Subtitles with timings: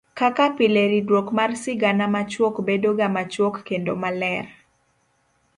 [0.19, 4.45] kaka pile ridruok mar sigana machuok bedoga machuok kendo maler.